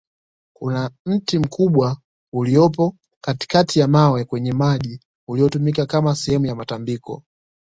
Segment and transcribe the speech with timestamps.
[0.53, 1.97] kuna mti mkubwa
[2.33, 7.23] uliopo katikati ya mawe kwenye maji uliotumika Kama sehemu ya matambiko